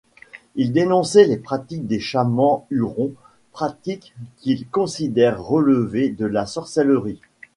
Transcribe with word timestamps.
Il 0.55 0.71
dénonçait 0.73 1.25
les 1.27 1.37
pratiques 1.37 1.85
des 1.85 1.99
chamans 1.99 2.65
hurons, 2.71 3.13
pratiques 3.51 4.15
qu'il 4.37 4.67
considère 4.67 5.39
relever 5.43 6.09
de 6.09 6.25
la 6.25 6.47
sorcellerie. 6.47 7.21